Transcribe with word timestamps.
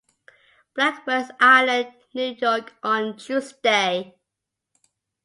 Blackwell's 0.73 1.29
Island, 1.39 1.93
New 2.15 2.33
York, 2.41 2.73
on 2.81 3.17
Tuesday. 3.17 4.15